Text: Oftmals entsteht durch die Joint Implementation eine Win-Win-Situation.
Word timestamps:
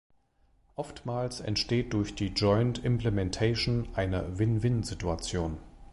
Oftmals 0.75 1.41
entsteht 1.41 1.93
durch 1.93 2.15
die 2.15 2.29
Joint 2.29 2.83
Implementation 2.83 3.87
eine 3.93 4.39
Win-Win-Situation. 4.39 5.59